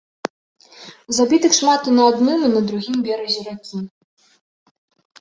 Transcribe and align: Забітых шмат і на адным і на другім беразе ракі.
Забітых 1.17 1.51
шмат 1.59 1.81
і 1.93 1.95
на 1.99 2.03
адным 2.13 2.39
і 2.49 2.51
на 2.57 2.67
другім 2.73 2.97
беразе 3.11 3.41
ракі. 3.53 3.87